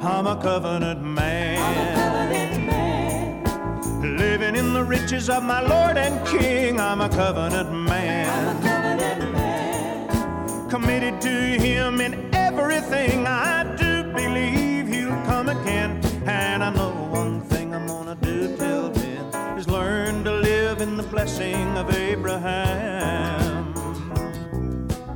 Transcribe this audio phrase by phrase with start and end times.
[0.00, 1.58] I'm a covenant man.
[1.60, 4.16] I'm a covenant man.
[4.16, 8.28] Living in the riches of my Lord and King, I'm a covenant man.
[8.30, 10.70] I'm a covenant man.
[10.70, 16.00] Committed to Him in everything I do, believe He'll come again.
[16.26, 20.96] And I know one thing I'm gonna do till then is learn to live in
[20.96, 23.74] the blessing of Abraham.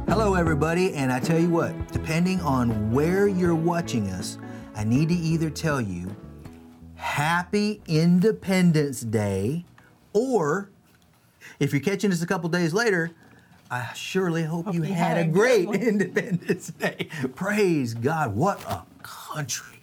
[0.09, 4.39] Hello, everybody, and I tell you what, depending on where you're watching us,
[4.83, 6.17] I need to either tell you
[6.97, 9.65] Happy Independence Day,
[10.13, 10.71] or
[11.61, 13.13] if you're catching us a couple days later,
[13.71, 15.77] I surely hope, you, you had, had a a great one.
[15.81, 17.07] Independence Day.
[17.37, 18.35] Praise God.
[18.35, 19.79] What a country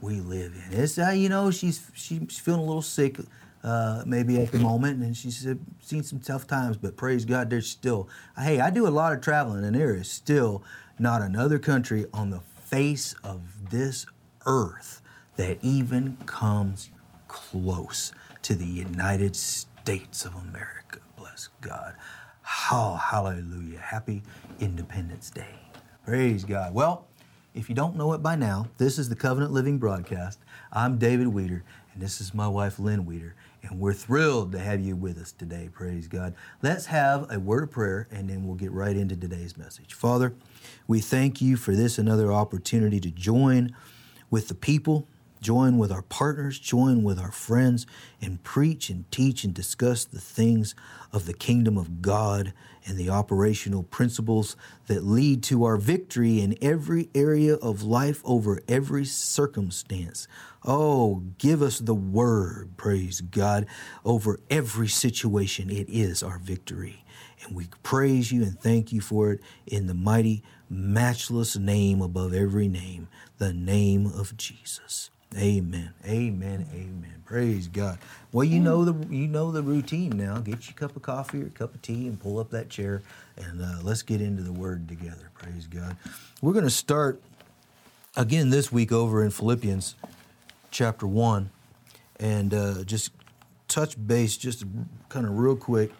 [0.00, 0.80] we live in.
[0.80, 3.20] It's, uh, you know, she's, she's feeling a little sick
[3.62, 7.50] uh, maybe at the moment, and she's uh, seen some tough times, but praise God,
[7.50, 10.64] there's still, hey, I do a lot of traveling, and there is still
[10.98, 14.06] not another country on the face of this
[14.46, 15.02] earth
[15.36, 16.90] that even comes
[17.28, 18.12] close
[18.42, 21.00] to the United States of America.
[21.16, 21.94] Bless God.
[22.70, 23.78] Oh, hallelujah.
[23.78, 24.22] Happy
[24.58, 25.54] Independence Day.
[26.04, 26.74] Praise God.
[26.74, 27.06] Well,
[27.54, 30.38] if you don't know it by now, this is the Covenant Living Broadcast.
[30.72, 34.80] I'm David Weeder, and this is my wife, Lynn Weeder, and we're thrilled to have
[34.80, 35.68] you with us today.
[35.72, 36.34] Praise God.
[36.62, 39.94] Let's have a word of prayer, and then we'll get right into today's message.
[39.94, 40.32] Father,
[40.86, 43.74] we thank you for this another opportunity to join
[44.30, 45.06] with the people,
[45.40, 47.86] join with our partners, join with our friends,
[48.20, 50.74] and preach and teach and discuss the things
[51.12, 52.52] of the kingdom of God
[52.86, 58.60] and the operational principles that lead to our victory in every area of life over
[58.68, 60.26] every circumstance.
[60.64, 63.66] Oh, give us the word, praise God,
[64.04, 65.70] over every situation.
[65.70, 67.04] It is our victory.
[67.44, 72.32] And we praise you and thank you for it in the mighty, matchless name above
[72.32, 75.10] every name, the name of Jesus.
[75.36, 75.92] Amen.
[76.06, 76.66] Amen.
[76.72, 77.22] Amen.
[77.24, 77.98] Praise God.
[78.32, 80.38] Well, you know the you know the routine now.
[80.38, 83.02] Get your cup of coffee or cup of tea and pull up that chair,
[83.36, 85.30] and uh, let's get into the Word together.
[85.34, 85.96] Praise God.
[86.42, 87.20] We're going to start
[88.16, 89.94] again this week over in Philippians
[90.72, 91.50] chapter one,
[92.18, 93.12] and uh, just
[93.68, 94.64] touch base just
[95.08, 95.92] kind of real quick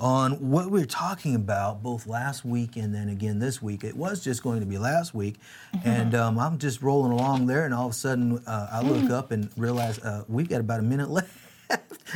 [0.00, 3.84] on what we were talking about both last week and then again this week.
[3.84, 5.36] It was just going to be last week,
[5.84, 9.10] and um, I'm just rolling along there, and all of a sudden uh, I look
[9.10, 11.30] up and realize uh, we've got about a minute left.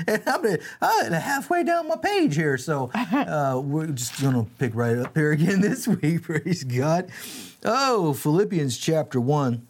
[0.09, 4.51] and I'm, at- I'm halfway down my page here, so uh, we're just going to
[4.59, 6.23] pick right up here again this week.
[6.23, 7.11] Praise God.
[7.65, 9.67] Oh, Philippians chapter 1.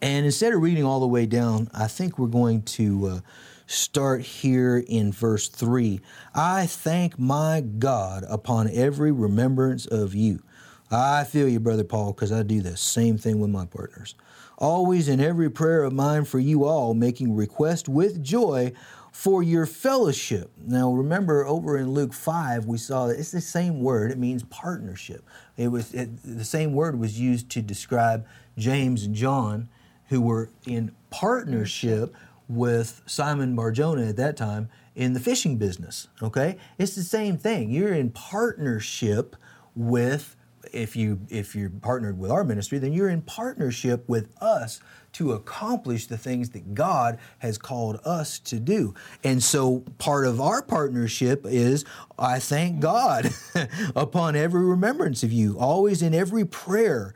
[0.00, 3.20] And instead of reading all the way down, I think we're going to uh,
[3.68, 6.00] start here in verse 3.
[6.34, 10.42] I thank my God upon every remembrance of you.
[10.90, 14.14] I feel you, Brother Paul, because I do the same thing with my partners.
[14.56, 18.72] Always in every prayer of mine for you all, making request with joy
[19.12, 20.50] for your fellowship.
[20.56, 24.44] Now, remember over in Luke 5, we saw that it's the same word, it means
[24.44, 25.24] partnership.
[25.58, 29.68] It was it, the same word was used to describe James and John
[30.08, 32.14] who were in partnership
[32.48, 36.08] with Simon Barjona at that time in the fishing business.
[36.22, 37.70] Okay, it's the same thing.
[37.70, 39.36] You're in partnership
[39.74, 40.34] with
[40.72, 44.80] if you if you're partnered with our ministry, then you're in partnership with us
[45.12, 48.94] to accomplish the things that God has called us to do.
[49.24, 51.84] And so part of our partnership is
[52.18, 53.30] I thank God
[53.96, 57.14] upon every remembrance of you, always in every prayer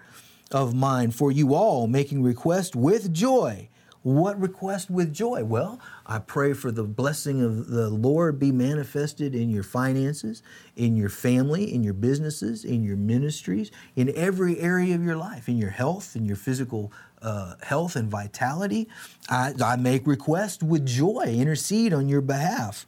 [0.51, 3.69] of mine for you all, making request with joy.
[4.03, 5.45] What request with joy?
[5.45, 10.43] Well, I pray for the blessing of the Lord be manifested in your finances,
[10.75, 15.49] in your family, in your businesses, in your ministries, in every area of your life,
[15.49, 16.93] in your health, in your physical
[17.23, 18.89] uh, health and vitality.
[19.29, 22.87] I, I make request with joy, intercede on your behalf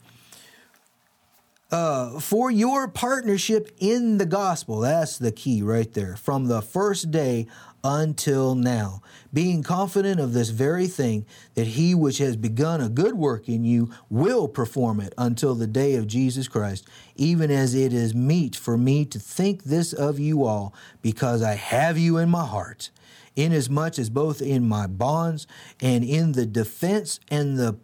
[1.74, 4.80] uh, for your partnership in the gospel.
[4.80, 6.16] That's the key right there.
[6.16, 7.48] From the first day
[7.84, 9.02] until now,
[9.32, 13.64] being confident of this very thing, that he which has begun a good work in
[13.64, 18.56] you will perform it until the day of Jesus Christ, even as it is meet
[18.56, 22.90] for me to think this of you all, because I have you in my heart.
[23.36, 25.46] Inasmuch as both in my bonds
[25.80, 27.76] and in the defense and the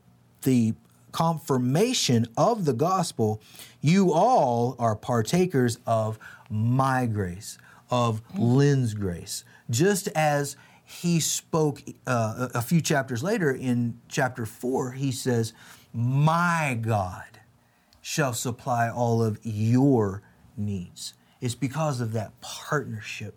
[0.42, 0.74] the
[1.12, 3.42] confirmation of the gospel,
[3.80, 7.58] you all are partakers of my grace,
[7.90, 9.44] of Lynn's grace.
[9.68, 15.52] Just as he spoke uh, a few chapters later in chapter four, he says,
[15.92, 17.40] My God
[18.00, 20.22] shall supply all of your
[20.56, 21.14] needs.
[21.40, 23.34] It's because of that partnership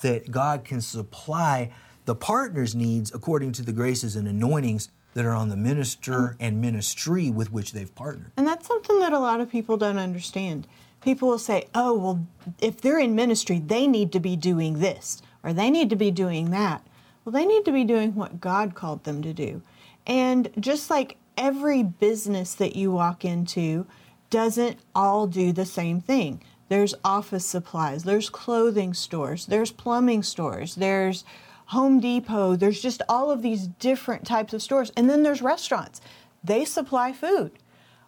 [0.00, 1.72] that God can supply
[2.04, 6.60] the partner's needs according to the graces and anointings that are on the minister and
[6.60, 8.32] ministry with which they've partnered.
[8.36, 10.66] And that's something that a lot of people don't understand.
[11.04, 12.26] People will say, oh, well,
[12.60, 16.10] if they're in ministry, they need to be doing this or they need to be
[16.10, 16.82] doing that.
[17.24, 19.60] Well, they need to be doing what God called them to do.
[20.06, 23.86] And just like every business that you walk into
[24.30, 26.42] doesn't all do the same thing.
[26.70, 31.24] There's office supplies, there's clothing stores, there's plumbing stores, there's
[31.66, 34.90] Home Depot, there's just all of these different types of stores.
[34.96, 36.00] And then there's restaurants.
[36.42, 37.52] They supply food.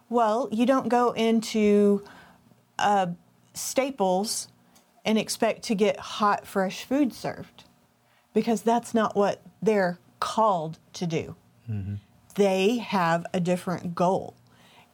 [0.09, 2.03] Well, you don't go into
[2.79, 3.07] uh,
[3.53, 4.49] Staples
[5.03, 7.63] and expect to get hot, fresh food served
[8.33, 11.35] because that's not what they're called to do.
[11.69, 11.95] Mm-hmm.
[12.35, 14.35] They have a different goal.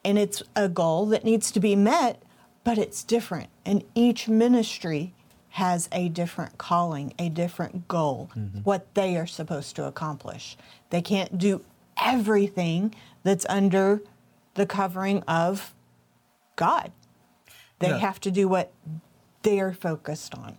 [0.06, 2.22] And it's a goal that needs to be met,
[2.64, 3.50] but it's different.
[3.66, 5.14] And each ministry
[5.50, 8.60] has a different calling, a different goal, mm-hmm.
[8.60, 10.58] what they are supposed to accomplish.
[10.90, 11.64] They can't do
[12.02, 14.02] everything that's under
[14.56, 15.74] the covering of
[16.56, 16.92] God.
[17.80, 18.72] They have to do what
[19.42, 20.58] they're focused on.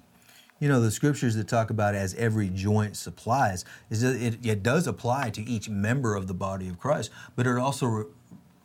[0.61, 4.63] You know, the scriptures that talk about as every joint supplies, is that it, it
[4.63, 8.09] does apply to each member of the body of Christ, but it also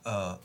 [0.04, 0.36] uh,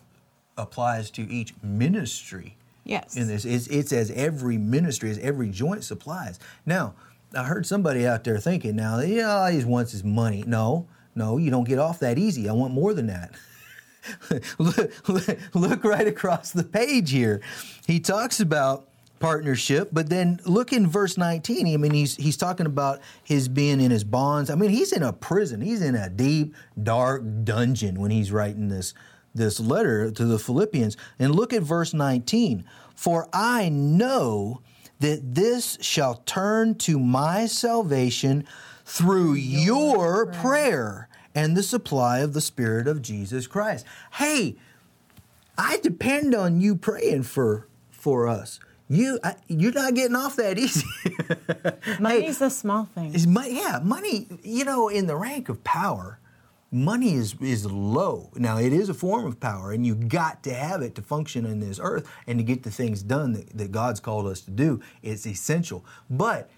[0.57, 3.18] applies to each ministry Yes.
[3.18, 6.40] In this, it's, it's as every ministry, as every joint supplies.
[6.66, 6.94] Now,
[7.36, 10.44] I heard somebody out there thinking, now, yeah, all he wants his money.
[10.46, 12.48] No, no, you don't get off that easy.
[12.48, 13.31] I want more than that.
[14.57, 17.42] look, look, look right across the page here.
[17.88, 18.88] He talks about
[19.19, 21.74] partnership, but then look in verse 19.
[21.74, 24.50] I mean, he's he's talking about his being in his bonds.
[24.50, 25.62] I mean, he's in a prison.
[25.62, 28.94] He's in a deep, dark dungeon when he's writing this
[29.34, 30.96] this letter to the Philippians.
[31.19, 32.66] And look at verse 19.
[32.96, 34.62] For I know
[35.00, 38.48] that this shall turn to my salvation
[38.86, 43.86] through your, prayer and the supply of the Spirit of Jesus Christ.
[44.14, 44.56] Hey,
[45.58, 48.60] I depend on you praying for for us.
[48.88, 50.88] You I, you're not getting off that easy.
[52.00, 53.14] Money's hey, a small thing.
[53.14, 54.28] Is money, yeah, money.
[54.42, 56.20] You know, in the rank of power,
[56.72, 58.32] money is is low.
[58.36, 61.46] Now it is a form of power, and you got to have it to function
[61.46, 64.52] in this earth and to get the things done that, that God's called us to
[64.52, 64.80] do.
[65.02, 66.50] It's essential, but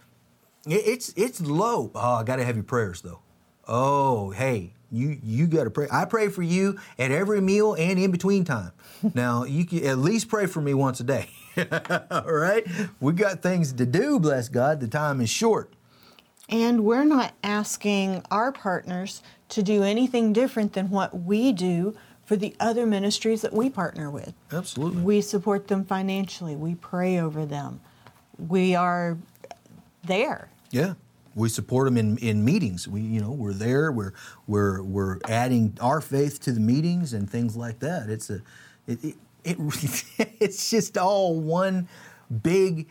[0.68, 1.92] it, it's it's low.
[1.96, 3.22] Oh, I got to have your prayers though.
[3.68, 5.88] Oh, hey, you you got to pray.
[5.92, 8.72] I pray for you at every meal and in between time.
[9.14, 11.30] now you can at least pray for me once a day.
[12.12, 12.66] All right,
[13.00, 14.20] we got things to do.
[14.20, 15.74] Bless God, the time is short.
[16.50, 22.36] And we're not asking our partners to do anything different than what we do for
[22.38, 24.34] the other ministries that we partner with.
[24.52, 25.02] Absolutely.
[25.02, 27.82] We support them financially, we pray over them,
[28.38, 29.18] we are
[30.04, 30.50] there.
[30.72, 30.94] Yeah.
[31.38, 32.88] We support them in, in meetings.
[32.88, 33.92] We, you know, we're there.
[33.92, 34.14] We're,
[34.48, 38.10] we're, we're adding our faith to the meetings and things like that.
[38.10, 38.42] It's a,
[38.88, 39.58] it, it, it
[40.40, 41.88] it's just all one
[42.42, 42.88] big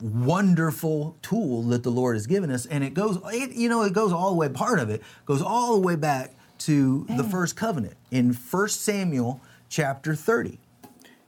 [0.00, 2.64] wonderful tool that the Lord has given us.
[2.64, 5.42] And it goes, it, you know, it goes all the way, part of it goes
[5.42, 10.58] all the way back to the first covenant in 1 Samuel chapter 30.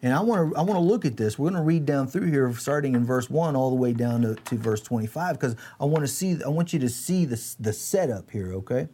[0.05, 1.39] And I want to I want to look at this.
[1.39, 4.23] We're going to read down through here, starting in verse one, all the way down
[4.23, 7.25] to, to verse twenty five, because I want to see I want you to see
[7.25, 8.53] the the setup here.
[8.55, 8.89] Okay,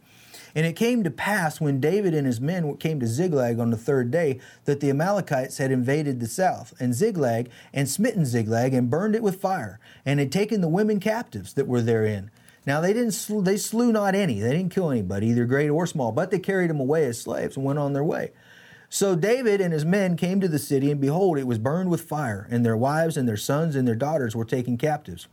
[0.53, 3.77] and it came to pass when David and his men came to Ziklag on the
[3.77, 8.91] third day that the Amalekites had invaded the south, and Ziklag, and smitten Ziklag, and
[8.91, 12.29] burned it with fire, and had taken the women captives that were therein.
[12.67, 15.87] Now they didn't sl- they slew not any, they didn't kill anybody, either great or
[15.87, 18.31] small, but they carried them away as slaves and went on their way.
[18.89, 22.01] So David and his men came to the city, and behold, it was burned with
[22.01, 25.27] fire, and their wives and their sons and their daughters were taken captives.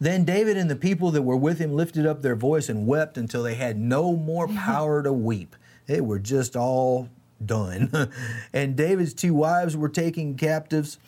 [0.00, 3.18] Then David and the people that were with him lifted up their voice and wept
[3.18, 5.56] until they had no more power to weep.
[5.86, 7.10] They were just all
[7.44, 8.10] done.
[8.52, 10.98] and David's two wives were taken captives.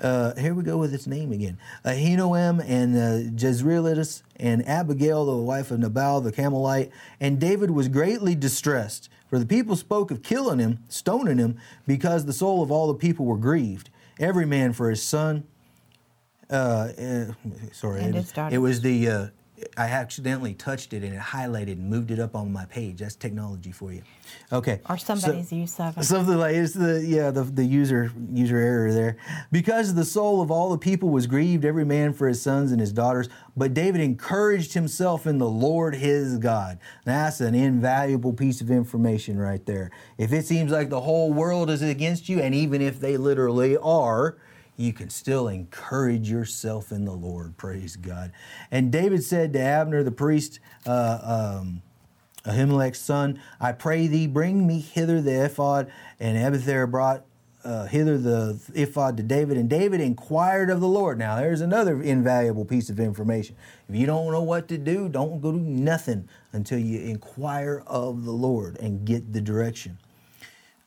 [0.00, 5.36] Uh, here we go with its name again Ahinoam and uh, Jezreelites, and Abigail, the
[5.36, 6.90] wife of Nabal the Carmelite.
[7.20, 12.24] And David was greatly distressed, for the people spoke of killing him, stoning him, because
[12.24, 15.44] the soul of all the people were grieved, every man for his son
[16.50, 17.24] uh, uh,
[17.72, 19.30] sorry, and it, it was the.
[19.76, 22.98] I accidentally touched it and it highlighted and moved it up on my page.
[22.98, 24.02] That's technology for you.
[24.52, 24.80] Okay.
[24.88, 26.04] Or somebody's so, use of it.
[26.04, 29.16] Something like it's the yeah the, the user user error there.
[29.50, 32.80] Because the soul of all the people was grieved, every man for his sons and
[32.80, 33.28] his daughters.
[33.56, 36.78] But David encouraged himself in the Lord his God.
[37.04, 39.90] That's an invaluable piece of information right there.
[40.18, 43.76] If it seems like the whole world is against you, and even if they literally
[43.76, 44.38] are,
[44.80, 47.56] you can still encourage yourself in the Lord.
[47.56, 48.32] Praise God.
[48.70, 51.82] And David said to Abner the priest, uh, um,
[52.44, 55.92] Ahimelech's son, I pray thee, bring me hither the ephod.
[56.18, 57.24] And Abiathar brought
[57.62, 61.18] uh, hither the ephod to David, and David inquired of the Lord.
[61.18, 63.56] Now, there's another invaluable piece of information.
[63.88, 68.24] If you don't know what to do, don't go do nothing until you inquire of
[68.24, 69.98] the Lord and get the direction.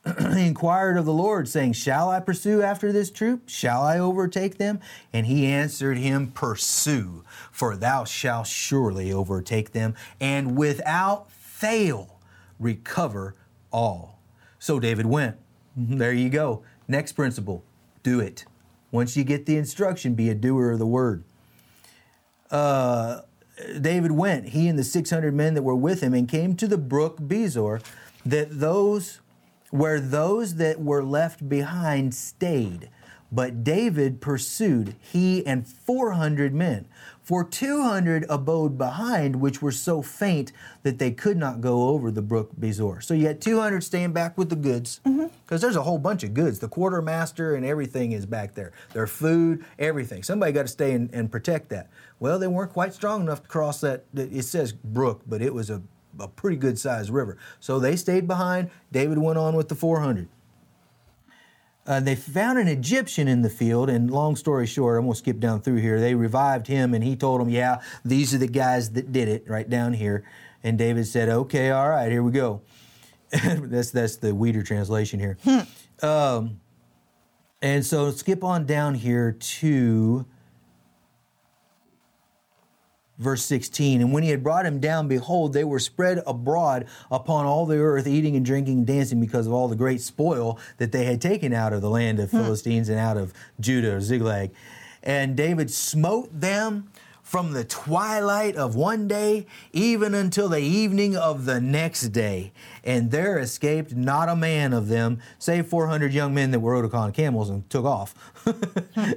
[0.34, 3.48] he inquired of the Lord, saying, Shall I pursue after this troop?
[3.48, 4.80] Shall I overtake them?
[5.12, 12.18] And he answered him, Pursue, for thou shalt surely overtake them, and without fail
[12.58, 13.34] recover
[13.70, 14.18] all.
[14.58, 15.36] So David went.
[15.76, 16.62] There you go.
[16.86, 17.64] Next principle
[18.04, 18.44] do it.
[18.92, 21.24] Once you get the instruction, be a doer of the word.
[22.48, 23.22] Uh,
[23.80, 26.78] David went, he and the 600 men that were with him, and came to the
[26.78, 27.82] brook Besor,
[28.24, 29.20] that those
[29.74, 32.88] where those that were left behind stayed.
[33.32, 36.86] But David pursued, he and 400 men.
[37.24, 40.52] For 200 abode behind, which were so faint
[40.84, 43.02] that they could not go over the brook Besor.
[43.02, 45.56] So you had 200 staying back with the goods, because mm-hmm.
[45.56, 46.60] there's a whole bunch of goods.
[46.60, 48.70] The quartermaster and everything is back there.
[48.92, 50.22] Their food, everything.
[50.22, 51.90] Somebody got to stay and, and protect that.
[52.20, 54.04] Well, they weren't quite strong enough to cross that.
[54.14, 55.82] It says brook, but it was a
[56.18, 57.36] a pretty good sized river.
[57.60, 58.70] So they stayed behind.
[58.92, 60.28] David went on with the 400.
[61.86, 65.18] Uh, they found an Egyptian in the field, and long story short, I'm going to
[65.18, 66.00] skip down through here.
[66.00, 69.44] They revived him, and he told them, Yeah, these are the guys that did it,
[69.46, 70.24] right down here.
[70.62, 72.62] And David said, Okay, all right, here we go.
[73.30, 75.36] that's, that's the Weeder translation here.
[75.44, 76.06] Hmm.
[76.06, 76.60] Um,
[77.60, 80.26] and so skip on down here to
[83.18, 87.46] verse 16 and when he had brought him down behold they were spread abroad upon
[87.46, 90.90] all the earth eating and drinking and dancing because of all the great spoil that
[90.90, 92.38] they had taken out of the land of hmm.
[92.38, 94.50] philistines and out of judah or ziklag
[95.02, 96.90] and david smote them
[97.22, 102.52] from the twilight of one day even until the evening of the next day
[102.82, 106.84] and there escaped not a man of them save 400 young men that were rode
[106.84, 108.12] upon camels and took off
[108.96, 109.12] hmm.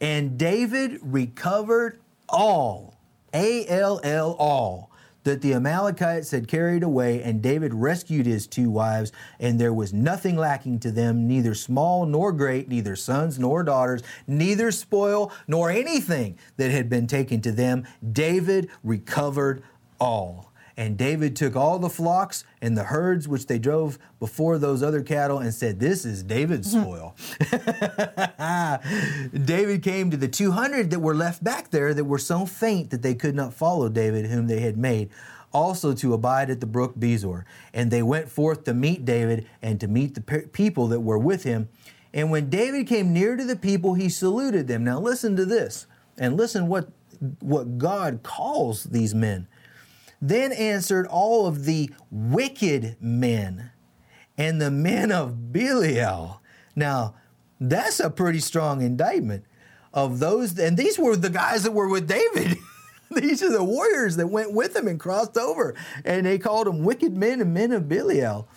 [0.00, 2.91] and david recovered all
[3.32, 4.90] a L L all
[5.24, 9.92] that the Amalekites had carried away, and David rescued his two wives, and there was
[9.92, 15.70] nothing lacking to them, neither small nor great, neither sons nor daughters, neither spoil nor
[15.70, 17.86] anything that had been taken to them.
[18.12, 19.62] David recovered
[20.00, 20.51] all.
[20.76, 25.02] And David took all the flocks and the herds which they drove before those other
[25.02, 26.82] cattle and said, This is David's hmm.
[26.82, 27.16] spoil.
[29.44, 33.02] David came to the 200 that were left back there that were so faint that
[33.02, 35.10] they could not follow David, whom they had made,
[35.52, 37.44] also to abide at the brook Besor.
[37.74, 41.44] And they went forth to meet David and to meet the people that were with
[41.44, 41.68] him.
[42.14, 44.84] And when David came near to the people, he saluted them.
[44.84, 45.86] Now listen to this,
[46.18, 46.90] and listen what,
[47.40, 49.48] what God calls these men.
[50.22, 53.72] Then answered all of the wicked men
[54.38, 56.40] and the men of Belial.
[56.76, 57.16] Now,
[57.60, 59.44] that's a pretty strong indictment
[59.92, 60.58] of those.
[60.58, 62.56] And these were the guys that were with David.
[63.10, 65.74] these are the warriors that went with him and crossed over.
[66.04, 68.48] And they called them wicked men and men of Belial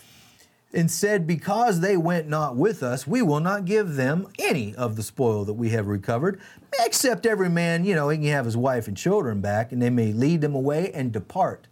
[0.75, 4.95] and said, Because they went not with us, we will not give them any of
[4.95, 6.39] the spoil that we have recovered,
[6.83, 9.89] except every man, you know, he can have his wife and children back, and they
[9.89, 11.67] may lead them away and depart.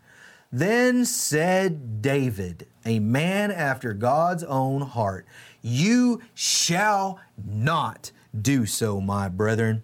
[0.52, 5.26] Then said David, a man after God's own heart,
[5.62, 9.84] You shall not do so, my brethren.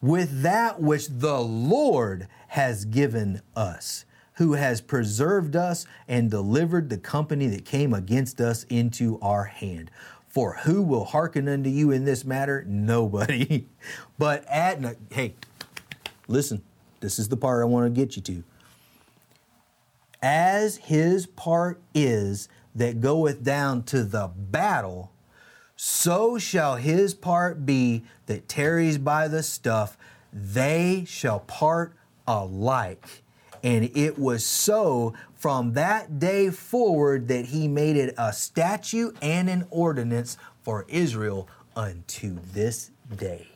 [0.00, 4.05] With that which the Lord has given us
[4.36, 9.90] who has preserved us and delivered the company that came against us into our hand.
[10.28, 12.64] For who will hearken unto you in this matter?
[12.66, 13.66] Nobody.
[14.18, 14.78] but at,
[15.10, 15.34] hey,
[16.28, 16.62] listen,
[17.00, 18.44] this is the part I want to get you to.
[20.22, 25.12] As his part is that goeth down to the battle,
[25.76, 29.96] so shall his part be that tarries by the stuff.
[30.32, 31.94] They shall part
[32.26, 33.22] alike
[33.66, 39.50] and it was so from that day forward that he made it a statute and
[39.50, 43.48] an ordinance for Israel unto this day.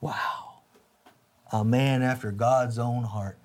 [0.00, 0.60] Wow.
[1.50, 3.36] A man after God's own heart.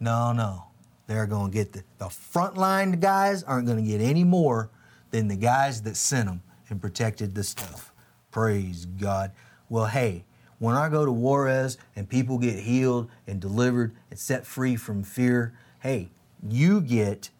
[0.00, 0.64] No, no.
[1.06, 4.68] They're going to get the, the frontline guys aren't going to get any more
[5.12, 7.90] than the guys that sent them and protected the stuff.
[8.30, 9.32] Praise God.
[9.70, 10.26] Well, hey,
[10.58, 15.02] when I go to Juarez and people get healed and delivered and set free from
[15.02, 16.10] fear, hey,
[16.48, 17.30] you get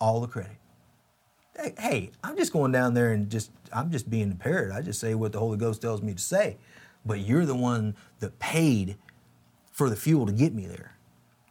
[0.00, 0.56] all the credit.
[1.78, 4.72] hey, I'm just going down there and just I'm just being the parrot.
[4.72, 6.56] I just say what the Holy Ghost tells me to say.
[7.04, 8.96] But you're the one that paid
[9.70, 10.96] for the fuel to get me there.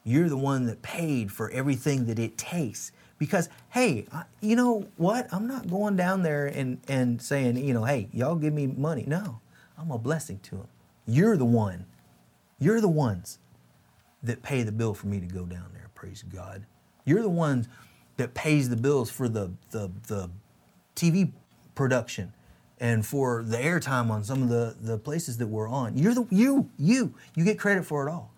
[0.03, 2.91] You're the one that paid for everything that it takes.
[3.17, 4.07] Because hey,
[4.41, 5.27] you know what?
[5.33, 9.03] I'm not going down there and and saying, you know, hey, y'all give me money.
[9.07, 9.39] No,
[9.77, 10.67] I'm a blessing to them.
[11.05, 11.85] You're the one.
[12.59, 13.39] You're the ones
[14.23, 15.89] that pay the bill for me to go down there.
[15.93, 16.65] Praise God.
[17.05, 17.67] You're the ones
[18.17, 20.29] that pays the bills for the the, the
[20.95, 21.31] TV
[21.75, 22.33] production
[22.79, 25.97] and for the airtime on some of the, the places that we're on.
[25.97, 28.33] You're the you, you, you get credit for it all.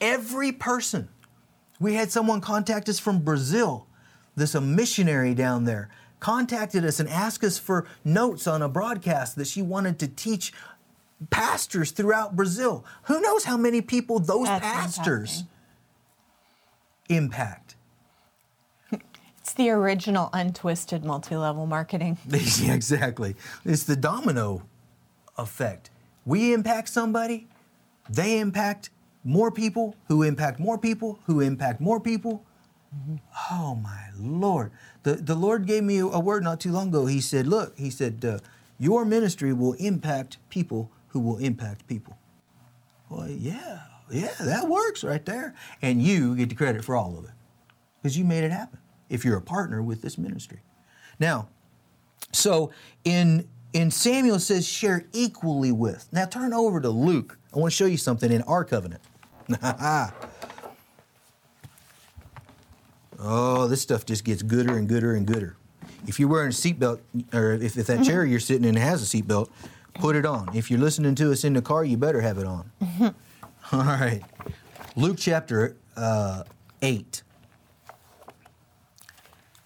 [0.00, 1.08] Every person.
[1.80, 3.86] We had someone contact us from Brazil,
[4.36, 9.36] this a missionary down there, contacted us and asked us for notes on a broadcast
[9.36, 10.52] that she wanted to teach
[11.30, 12.84] pastors throughout Brazil.
[13.04, 15.44] Who knows how many people those That's pastors
[17.08, 17.74] impact?
[19.40, 22.18] It's the original untwisted multi-level marketing.
[22.28, 23.34] yeah, exactly.
[23.64, 24.62] It's the domino
[25.38, 25.88] effect.
[26.26, 27.48] We impact somebody,
[28.10, 28.90] they impact
[29.24, 32.44] more people, who impact more people, who impact more people.
[33.50, 34.70] Oh my Lord.
[35.02, 37.06] The, the Lord gave me a word not too long ago.
[37.06, 38.40] He said, Look, He said, uh,
[38.78, 42.16] your ministry will impact people who will impact people.
[43.08, 45.54] Well, yeah, yeah, that works right there.
[45.82, 47.30] And you get the credit for all of it
[48.02, 50.60] because you made it happen if you're a partner with this ministry.
[51.18, 51.48] Now,
[52.32, 52.70] so
[53.04, 56.08] in in Samuel says share equally with.
[56.12, 57.38] Now turn over to Luke.
[57.54, 59.02] I want to show you something in our covenant.
[63.18, 65.56] oh, this stuff just gets gooder and gooder and gooder.
[66.06, 67.00] If you're wearing a seatbelt,
[67.32, 69.48] or if, if that chair you're sitting in has a seatbelt,
[69.98, 70.48] put it on.
[70.54, 72.70] If you're listening to us in the car, you better have it on.
[73.72, 74.22] All right.
[74.96, 76.44] Luke chapter uh,
[76.82, 77.22] 8.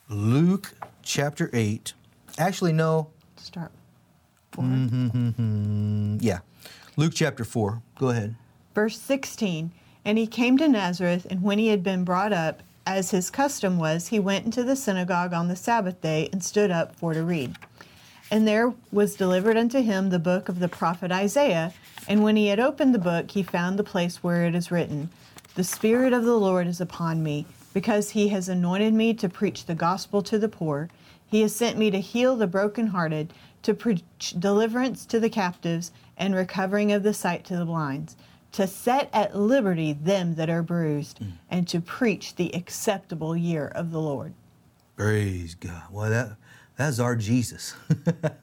[0.09, 1.93] Luke chapter 8.
[2.39, 3.11] Actually, no.
[3.37, 3.71] Start
[4.53, 4.73] forward.
[4.73, 6.41] Mm, yeah.
[6.97, 7.83] Luke chapter 4.
[7.99, 8.35] Go ahead.
[8.75, 9.71] Verse 16
[10.05, 13.79] And he came to Nazareth, and when he had been brought up, as his custom
[13.79, 17.23] was, he went into the synagogue on the Sabbath day and stood up for to
[17.23, 17.57] read.
[18.33, 21.75] And there was delivered unto him the book of the prophet Isaiah.
[22.09, 25.11] And when he had opened the book, he found the place where it is written,
[25.55, 29.67] The Spirit of the Lord is upon me, because he has anointed me to preach
[29.67, 30.89] the gospel to the poor.
[31.27, 36.35] He has sent me to heal the brokenhearted, to preach deliverance to the captives, and
[36.35, 38.17] recovering of the sight to the blinds,
[38.53, 41.33] to set at liberty them that are bruised, mm.
[41.51, 44.33] and to preach the acceptable year of the Lord.
[44.97, 45.83] Praise God.
[45.91, 46.37] Well, that
[46.77, 47.75] that's our Jesus.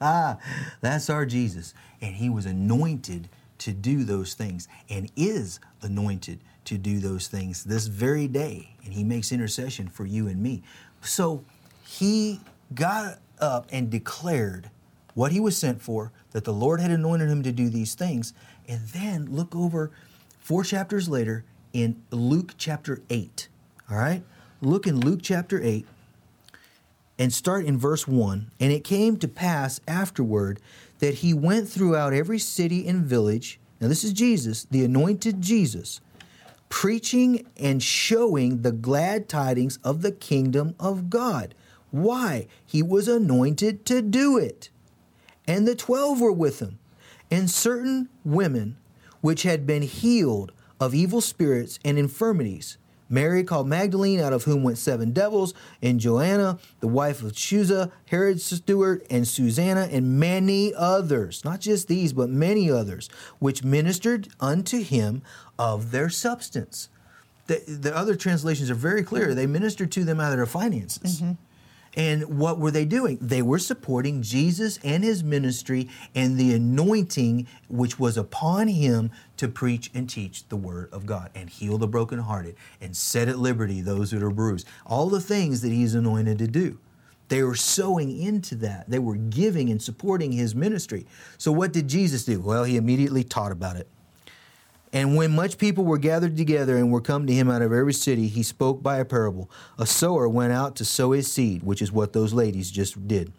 [0.80, 1.74] that's our Jesus.
[2.00, 7.64] And he was anointed to do those things and is anointed to do those things
[7.64, 8.74] this very day.
[8.84, 10.62] And he makes intercession for you and me.
[11.02, 11.44] So
[11.84, 12.40] he
[12.74, 14.70] got up and declared
[15.14, 18.32] what he was sent for, that the Lord had anointed him to do these things.
[18.68, 19.90] And then look over
[20.38, 23.48] four chapters later in Luke chapter 8.
[23.90, 24.22] All right?
[24.60, 25.86] Look in Luke chapter 8
[27.20, 28.50] and start in verse 1.
[28.58, 30.58] And it came to pass afterward
[31.00, 33.60] that he went throughout every city and village.
[33.78, 36.00] Now, this is Jesus, the anointed Jesus,
[36.70, 41.54] preaching and showing the glad tidings of the kingdom of God.
[41.90, 42.46] Why?
[42.64, 44.70] He was anointed to do it.
[45.46, 46.78] And the twelve were with him,
[47.30, 48.78] and certain women
[49.20, 52.78] which had been healed of evil spirits and infirmities.
[53.10, 57.90] Mary called Magdalene, out of whom went seven devils, and Joanna, the wife of Chuza,
[58.06, 64.28] Herod's steward, and Susanna, and many others, not just these, but many others, which ministered
[64.38, 65.22] unto him
[65.58, 66.88] of their substance.
[67.48, 69.34] The, the other translations are very clear.
[69.34, 71.20] They ministered to them out of their finances.
[71.20, 71.32] Mm-hmm.
[71.96, 73.18] And what were they doing?
[73.20, 79.48] They were supporting Jesus and his ministry and the anointing which was upon him to
[79.48, 83.80] preach and teach the word of God and heal the brokenhearted and set at liberty
[83.80, 84.68] those that are bruised.
[84.86, 86.78] All the things that he's anointed to do.
[87.28, 88.90] They were sowing into that.
[88.90, 91.06] They were giving and supporting his ministry.
[91.38, 92.40] So what did Jesus do?
[92.40, 93.88] Well, he immediately taught about it.
[94.92, 97.92] And when much people were gathered together and were come to him out of every
[97.92, 99.48] city, he spoke by a parable.
[99.78, 103.32] A sower went out to sow his seed, which is what those ladies just did.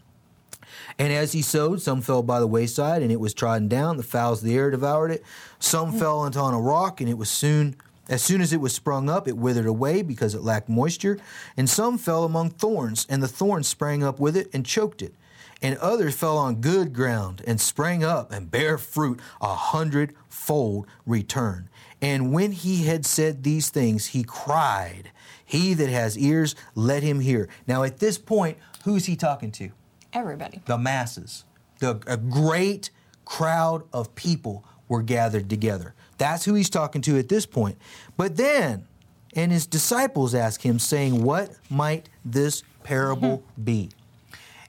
[0.98, 3.98] And as he sowed, some fell by the wayside, and it was trodden down.
[3.98, 5.24] The fowls of the air devoured it.
[5.60, 6.00] Some mm.
[6.00, 7.76] fell onto on a rock, and it was soon,
[8.08, 11.18] as soon as it was sprung up, it withered away because it lacked moisture.
[11.58, 15.14] And some fell among thorns, and the thorns sprang up with it and choked it.
[15.62, 21.70] And others fell on good ground and sprang up and bare fruit a hundredfold return.
[22.02, 25.12] And when he had said these things, he cried,
[25.46, 27.48] He that has ears, let him hear.
[27.68, 29.70] Now, at this point, who's he talking to?
[30.14, 30.62] Everybody.
[30.66, 31.46] The masses.
[31.80, 32.90] The, a great
[33.26, 35.94] crowd of people were gathered together.
[36.18, 37.78] That's who he's talking to at this point.
[38.18, 38.88] But then,
[39.34, 43.92] and his disciples ask him, saying, What might this parable be?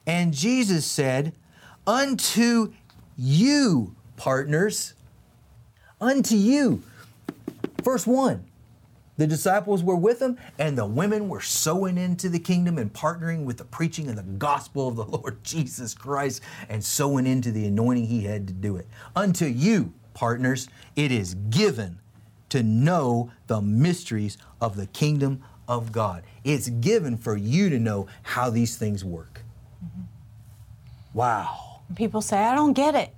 [0.05, 1.33] And Jesus said,
[1.85, 2.73] Unto
[3.17, 4.93] you, partners,
[5.99, 6.83] unto you.
[7.83, 8.43] Verse 1
[9.17, 13.43] The disciples were with him, and the women were sowing into the kingdom and partnering
[13.43, 17.65] with the preaching of the gospel of the Lord Jesus Christ and sowing into the
[17.65, 18.87] anointing he had to do it.
[19.15, 21.99] Unto you, partners, it is given
[22.49, 26.23] to know the mysteries of the kingdom of God.
[26.43, 29.42] It's given for you to know how these things work.
[31.13, 31.81] Wow.
[31.95, 33.13] People say, I don't get it.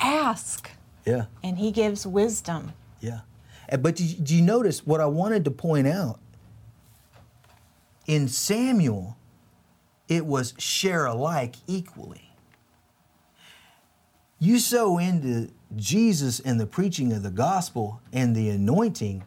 [0.00, 0.70] Ask.
[1.04, 1.26] Yeah.
[1.42, 2.72] And he gives wisdom.
[3.00, 3.20] Yeah.
[3.70, 6.20] Uh, But do you, do you notice what I wanted to point out?
[8.06, 9.16] In Samuel,
[10.08, 12.30] it was share alike equally.
[14.38, 19.24] You sow into Jesus and the preaching of the gospel and the anointing,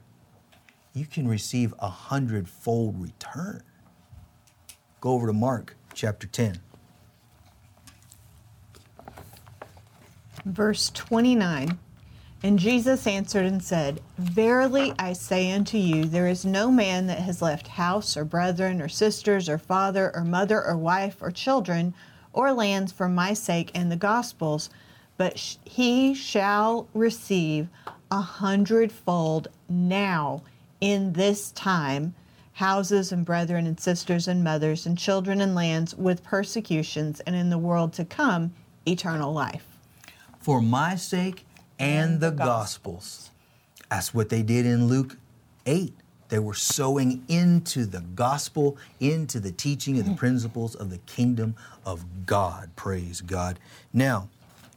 [0.94, 3.62] you can receive a hundredfold return.
[5.02, 6.60] Go over to Mark chapter 10.
[10.46, 11.78] Verse 29
[12.44, 17.20] And Jesus answered and said, Verily I say unto you, there is no man that
[17.20, 21.94] has left house or brethren or sisters or father or mother or wife or children
[22.34, 24.70] or lands for my sake and the gospel's,
[25.18, 27.68] but sh- he shall receive
[28.10, 30.42] a hundredfold now
[30.80, 32.16] in this time
[32.54, 37.50] houses and brethren and sisters and mothers and children and lands with persecutions, and in
[37.50, 38.54] the world to come
[38.86, 39.71] eternal life.
[40.42, 41.46] For my sake
[41.80, 43.30] and the Gospels.
[43.90, 45.18] That's what they did in Luke
[45.66, 45.94] 8.
[46.30, 51.56] They were sowing into the gospel, into the teaching of the principles of the kingdom
[51.86, 52.72] of God.
[52.78, 53.60] Praise God.
[53.92, 54.30] Now,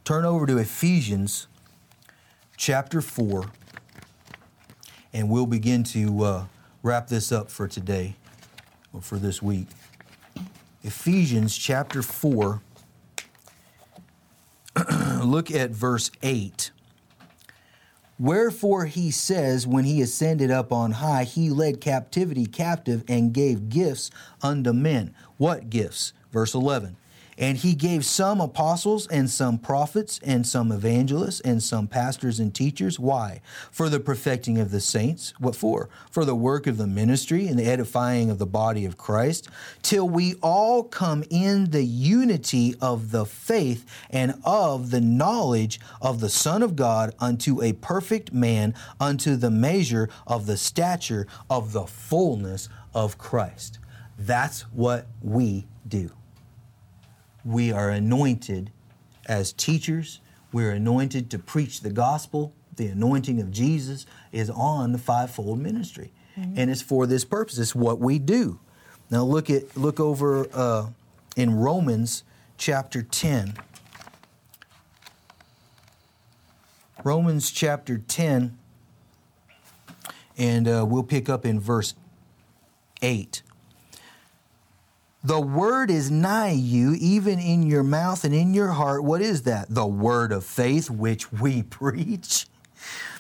[0.03, 1.47] turn over to Ephesians
[2.57, 3.45] chapter 4,
[5.13, 6.45] and we'll begin to uh,
[6.83, 8.17] wrap this up for today
[8.93, 9.69] or for this week.
[10.83, 12.61] Ephesians chapter 4
[15.25, 16.71] look at verse 8.
[18.19, 23.69] Wherefore he says, when he ascended up on high, he led captivity captive and gave
[23.69, 24.11] gifts
[24.43, 25.15] unto men.
[25.37, 26.13] What gifts?
[26.31, 26.97] Verse 11.
[27.39, 32.55] And he gave some apostles and some prophets and some evangelists and some pastors and
[32.55, 32.99] teachers.
[32.99, 33.41] Why?
[33.71, 35.35] For the perfecting of the saints.
[35.39, 35.89] What for?
[36.11, 39.49] For the work of the ministry and the edifying of the body of Christ,
[39.83, 46.21] till we all come in the unity of the faith and of the knowledge of
[46.21, 51.73] the Son of God unto a perfect man, unto the measure of the stature of
[51.73, 53.79] the fullness of Christ.
[54.19, 56.11] That's what we do
[57.45, 58.71] we are anointed
[59.27, 60.21] as teachers.
[60.53, 62.53] We're anointed to preach the gospel.
[62.77, 67.59] The anointing of Jesus is on the fivefold ministry, and it's for this purpose.
[67.59, 68.59] It's what we do.
[69.11, 70.87] Now look at look over uh,
[71.37, 72.25] in Romans
[72.57, 73.55] chapter ten.
[77.05, 78.59] Romans chapter ten,
[80.37, 81.95] and uh, we'll pick up in verse
[83.03, 83.43] eight.
[85.27, 89.05] The word is nigh you, even in your mouth and in your heart.
[89.05, 89.75] What is that?
[89.75, 92.47] The word of faith which we preach.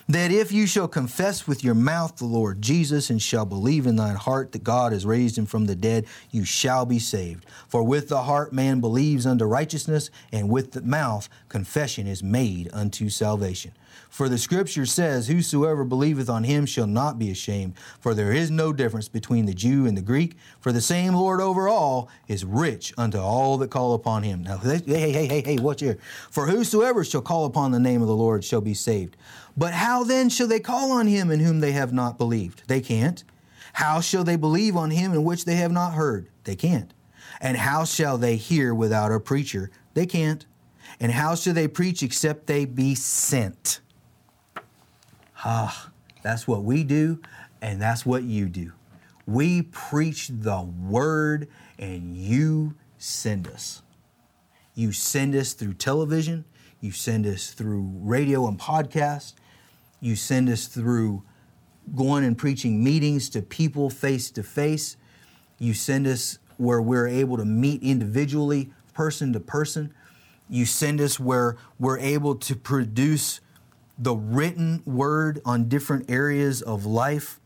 [0.06, 3.96] That if you shall confess with your mouth the Lord Jesus and shall believe in
[3.96, 7.46] thine heart that God has raised him from the dead, you shall be saved.
[7.68, 12.68] For with the heart man believes unto righteousness, and with the mouth confession is made
[12.74, 13.72] unto salvation.
[14.10, 17.74] For the scripture says, Whosoever believeth on him shall not be ashamed.
[18.00, 20.36] For there is no difference between the Jew and the Greek.
[20.60, 24.42] For the same Lord over all is rich unto all that call upon him.
[24.42, 25.98] Now, hey, hey, hey, hey, hey, watch here.
[26.30, 29.16] For whosoever shall call upon the name of the Lord shall be saved.
[29.56, 32.68] But how then shall they call on him in whom they have not believed?
[32.68, 33.24] They can't.
[33.74, 36.28] How shall they believe on him in which they have not heard?
[36.44, 36.94] They can't.
[37.40, 39.70] And how shall they hear without a preacher?
[39.94, 40.46] They can't.
[41.00, 43.80] And how shall they preach except they be sent?
[45.46, 45.90] Ah,
[46.22, 47.20] that's what we do,
[47.60, 48.72] and that's what you do.
[49.26, 53.82] We preach the word, and you send us.
[54.74, 56.46] You send us through television,
[56.80, 59.34] you send us through radio and podcast,
[60.00, 61.22] you send us through
[61.94, 64.96] going and preaching meetings to people face to face.
[65.58, 69.92] You send us where we're able to meet individually, person to person.
[70.48, 73.40] You send us where we're able to produce
[73.98, 77.40] the written word on different areas of life.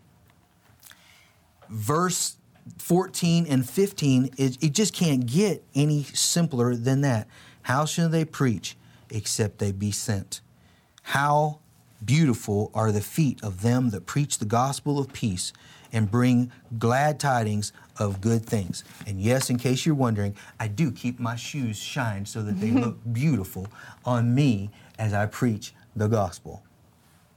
[1.68, 2.36] Verse
[2.78, 7.28] 14 and 15, it, it just can't get any simpler than that.
[7.62, 8.76] How shall they preach
[9.10, 10.40] except they be sent?
[11.02, 11.60] How
[12.04, 15.52] beautiful are the feet of them that preach the gospel of peace
[15.92, 18.84] and bring glad tidings of good things.
[19.06, 22.70] And yes, in case you're wondering, I do keep my shoes shined so that they
[22.72, 23.68] look beautiful
[24.04, 26.62] on me as I preach the gospel.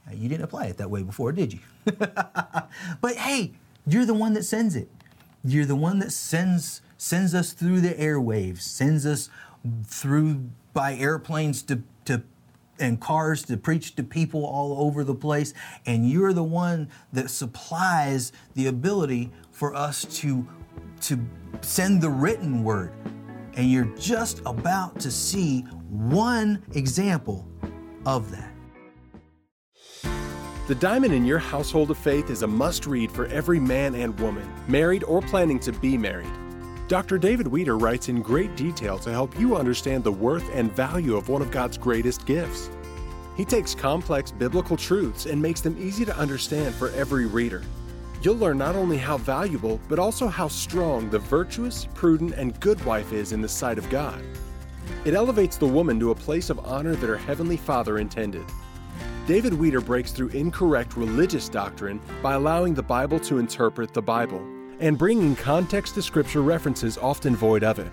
[0.05, 1.59] Now, you didn't apply it that way before, did you?
[1.85, 3.53] but hey,
[3.85, 4.89] you're the one that sends it.
[5.43, 9.29] You're the one that sends sends us through the airwaves, sends us
[9.87, 12.21] through by airplanes to, to
[12.79, 15.53] and cars to preach to people all over the place.
[15.85, 20.47] And you're the one that supplies the ability for us to,
[21.01, 21.19] to
[21.61, 22.91] send the written word.
[23.53, 27.47] And you're just about to see one example
[28.05, 28.50] of that.
[30.71, 34.17] The Diamond in Your Household of Faith is a must read for every man and
[34.17, 36.31] woman, married or planning to be married.
[36.87, 37.17] Dr.
[37.17, 41.27] David Weeder writes in great detail to help you understand the worth and value of
[41.27, 42.69] one of God's greatest gifts.
[43.35, 47.63] He takes complex biblical truths and makes them easy to understand for every reader.
[48.21, 52.81] You'll learn not only how valuable, but also how strong the virtuous, prudent, and good
[52.85, 54.23] wife is in the sight of God.
[55.03, 58.45] It elevates the woman to a place of honor that her Heavenly Father intended.
[59.27, 64.39] David Weeder breaks through incorrect religious doctrine by allowing the Bible to interpret the Bible
[64.79, 67.91] and bringing context to Scripture references often void of it.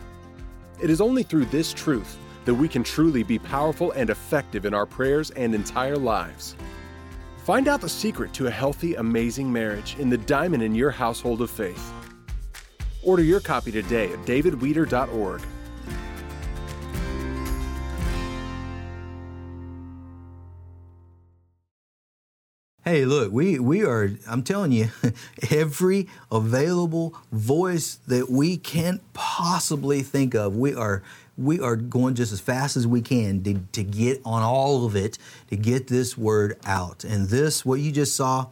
[0.81, 4.73] It is only through this truth that we can truly be powerful and effective in
[4.73, 6.57] our prayers and entire lives.
[7.45, 11.43] Find out the secret to a healthy, amazing marriage in the diamond in your household
[11.43, 11.93] of faith.
[13.03, 15.43] Order your copy today at davidweeder.org.
[22.89, 24.89] Hey, look, we, we are, I'm telling you,
[25.51, 31.03] every available voice that we can't possibly think of, we are
[31.37, 34.97] we are going just as fast as we can to, to get on all of
[34.97, 35.19] it,
[35.51, 37.05] to get this word out.
[37.05, 38.47] And this, what you just saw,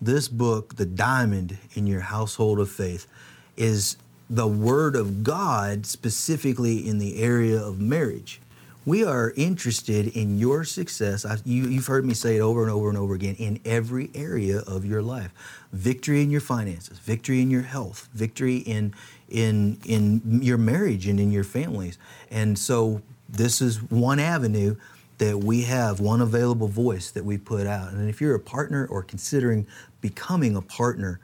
[0.00, 3.08] this book, The Diamond in Your Household of Faith,
[3.56, 3.96] is
[4.30, 8.40] the Word of God specifically in the area of marriage.
[8.84, 11.24] We are interested in your success.
[11.24, 14.10] I, you, you've heard me say it over and over and over again in every
[14.14, 15.32] area of your life
[15.72, 18.92] victory in your finances, victory in your health, victory in,
[19.28, 21.96] in, in your marriage and in your families.
[22.30, 24.76] And so, this is one avenue
[25.18, 27.92] that we have, one available voice that we put out.
[27.92, 29.66] And if you're a partner or considering
[30.00, 31.20] becoming a partner,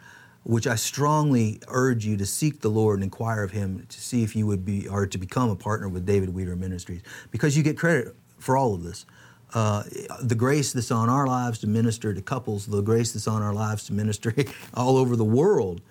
[0.49, 4.23] which I strongly urge you to seek the Lord and inquire of Him to see
[4.23, 7.63] if you would be, or to become a partner with David Weeder Ministries, because you
[7.63, 9.05] get credit for all of this.
[9.53, 9.83] Uh,
[10.23, 13.53] the grace that's on our lives to minister to couples, the grace that's on our
[13.53, 14.35] lives to minister
[14.75, 15.83] all over the world,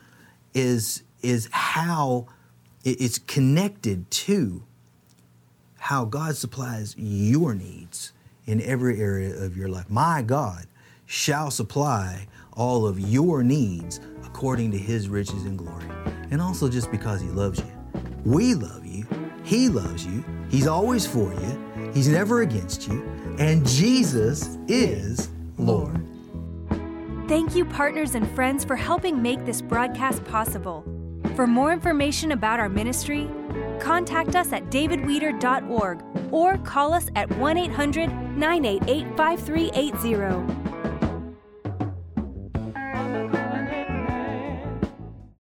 [0.56, 2.26] is is how
[2.84, 4.64] it's connected to
[5.78, 8.12] how God supplies your needs
[8.48, 9.88] in every area of your life.
[9.88, 10.66] My God
[11.06, 15.86] shall supply all of your needs according to his riches and glory.
[16.30, 18.02] And also just because he loves you.
[18.26, 19.08] We love you.
[19.44, 20.24] He loves you.
[20.50, 21.92] He's always for you.
[21.94, 23.02] He's never against you.
[23.40, 26.06] And Jesus is Lord.
[27.28, 30.84] Thank you, partners and friends, for helping make this broadcast possible.
[31.36, 33.30] For more information about our ministry,
[33.80, 40.57] contact us at davidweeder.org or call us at 1 800 988 5380.